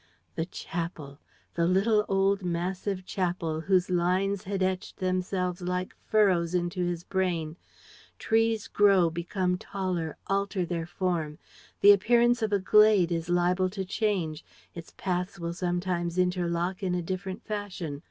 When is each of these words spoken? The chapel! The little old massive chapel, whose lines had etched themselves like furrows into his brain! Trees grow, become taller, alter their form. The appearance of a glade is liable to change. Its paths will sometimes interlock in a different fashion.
The 0.33 0.47
chapel! 0.47 1.19
The 1.53 1.67
little 1.67 2.05
old 2.09 2.41
massive 2.41 3.05
chapel, 3.05 3.61
whose 3.61 3.91
lines 3.91 4.45
had 4.45 4.63
etched 4.63 4.97
themselves 4.97 5.61
like 5.61 5.93
furrows 5.93 6.55
into 6.55 6.83
his 6.83 7.03
brain! 7.03 7.55
Trees 8.17 8.67
grow, 8.67 9.11
become 9.11 9.59
taller, 9.59 10.17
alter 10.25 10.65
their 10.65 10.87
form. 10.87 11.37
The 11.81 11.91
appearance 11.91 12.41
of 12.41 12.51
a 12.51 12.57
glade 12.57 13.11
is 13.11 13.29
liable 13.29 13.69
to 13.69 13.85
change. 13.85 14.43
Its 14.73 14.91
paths 14.97 15.37
will 15.39 15.53
sometimes 15.53 16.17
interlock 16.17 16.81
in 16.81 16.95
a 16.95 17.03
different 17.03 17.43
fashion. 17.45 17.99